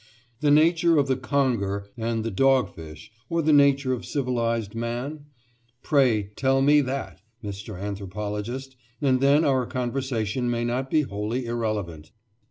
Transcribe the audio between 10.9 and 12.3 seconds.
wholly irrelevant.